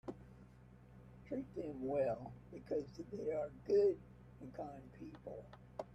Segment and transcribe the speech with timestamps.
[1.27, 3.99] Treat them well because they are good
[4.39, 5.45] and kind people.